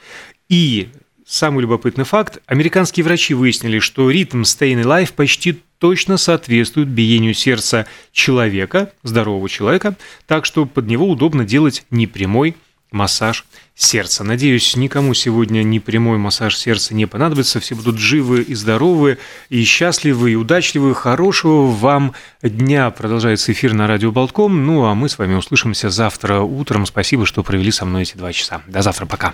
И 0.49 0.89
Самый 1.25 1.61
любопытный 1.61 2.03
факт. 2.03 2.39
Американские 2.47 3.03
врачи 3.05 3.33
выяснили, 3.33 3.79
что 3.79 4.11
ритм 4.11 4.41
Staying 4.41 4.83
Alive 4.83 5.13
почти 5.15 5.57
точно 5.79 6.17
соответствует 6.17 6.89
биению 6.89 7.33
сердца 7.33 7.87
человека, 8.11 8.91
здорового 9.03 9.47
человека, 9.47 9.95
так 10.27 10.45
что 10.45 10.65
под 10.65 10.87
него 10.87 11.09
удобно 11.09 11.45
делать 11.45 11.85
непрямой 11.89 12.55
массаж 12.93 13.45
сердца. 13.75 14.23
Надеюсь, 14.23 14.75
никому 14.75 15.13
сегодня 15.13 15.63
непрямой 15.63 16.17
массаж 16.17 16.57
сердца 16.57 16.93
не 16.93 17.05
понадобится. 17.05 17.59
Все 17.59 17.75
будут 17.75 17.97
живы 17.97 18.41
и 18.41 18.53
здоровы, 18.55 19.17
и 19.49 19.63
счастливы, 19.63 20.31
и 20.31 20.35
удачливы. 20.35 20.95
Хорошего 20.95 21.67
вам 21.67 22.13
дня. 22.41 22.89
Продолжается 22.91 23.51
эфир 23.51 23.73
на 23.73 23.87
радио 23.87 24.11
Болтком. 24.11 24.65
Ну, 24.65 24.85
а 24.85 24.95
мы 24.95 25.09
с 25.09 25.17
вами 25.17 25.33
услышимся 25.35 25.89
завтра 25.89 26.41
утром. 26.41 26.85
Спасибо, 26.85 27.25
что 27.25 27.43
провели 27.43 27.71
со 27.71 27.85
мной 27.85 28.03
эти 28.03 28.15
два 28.15 28.31
часа. 28.31 28.61
До 28.67 28.81
завтра. 28.81 29.05
Пока. 29.05 29.33